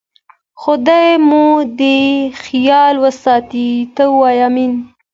[0.61, 1.45] خدای مو
[1.79, 1.99] دې
[2.43, 4.73] حیا وساتي، ته وا آمین.